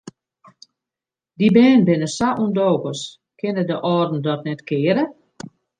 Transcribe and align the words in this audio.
Dy 1.37 1.47
bern 1.55 1.81
binne 1.87 2.07
sa 2.17 2.29
ûndogens, 2.43 3.01
kinne 3.39 3.63
de 3.69 3.75
âlden 3.95 4.19
dat 4.25 4.41
net 4.45 4.61
keare? 4.67 5.05